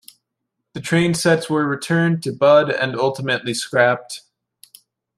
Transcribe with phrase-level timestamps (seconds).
[0.73, 4.21] The trainsets were returned to Budd and ultimately scrapped.